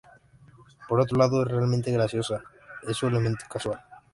[0.89, 2.41] Por otro lado, es realmente graciosa...
[2.87, 3.79] Es su elemento casual.